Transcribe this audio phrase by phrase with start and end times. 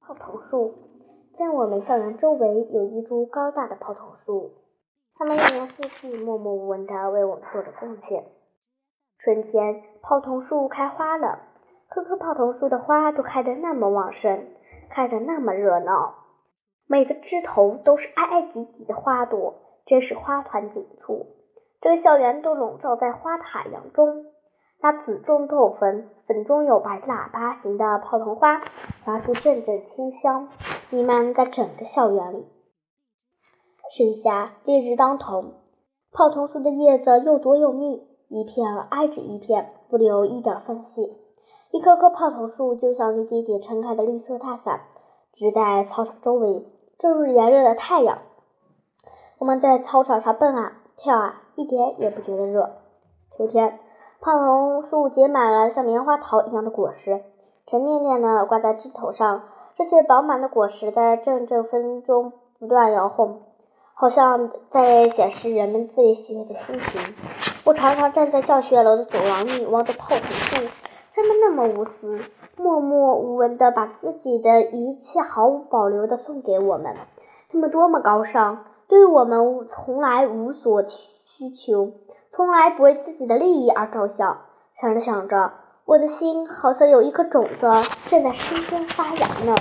[0.00, 0.74] 泡桐树
[1.38, 4.50] 在我们校园周围有一株高大的泡桐树，
[5.14, 8.24] 它们一年四季默默无闻地为我们做着贡献。
[9.18, 11.40] 春天，泡桐树开花了，
[11.88, 14.48] 棵棵泡桐树的花都开得那么旺盛，
[14.88, 16.14] 开得那么热闹，
[16.86, 19.54] 每个枝头都是挨挨挤挤的花朵，
[19.84, 21.26] 真是花团锦簇。
[21.80, 24.26] 这个校园都笼罩在花的海洋中。
[24.82, 28.62] 那紫中透粉，粉中有白的喇叭形的泡桐花，
[29.04, 30.48] 发出阵阵清香，
[30.88, 32.46] 弥漫在整个校园里。
[33.90, 35.44] 盛夏烈日当头，
[36.12, 41.12] 泡桐树的叶子又多又密，一片挨着一片，不留一点缝隙。
[41.72, 44.80] 一棵棵泡桐树就像一点点撑开的绿色大伞，
[45.34, 46.64] 支在操场周围，
[46.98, 48.18] 遮住炎热的太阳。
[49.38, 52.78] 我们在操场上蹦啊跳啊，一点也不觉得热。
[53.36, 53.78] 秋天。
[54.22, 57.22] 胖桐树结满了像棉花糖一样的果实，
[57.66, 59.44] 沉甸甸的挂在枝头上。
[59.78, 63.38] 这些饱满的果实在阵阵风中不断摇晃，
[63.94, 67.14] 好像在显示人们最喜悦的心情。
[67.64, 70.70] 我常常站在教学楼的走廊里，望着胖桐树，
[71.14, 72.20] 他们那么无私，
[72.58, 76.94] 默默无闻地把自己的一切毫无保留地送给我们。
[77.50, 81.92] 他们多么高尚，对我们从来无所需求。
[82.40, 84.38] 从来不为自己的利益而着想，
[84.80, 85.52] 想着想着，
[85.84, 87.70] 我的心好像有一颗种子
[88.06, 89.54] 正在生根发芽呢。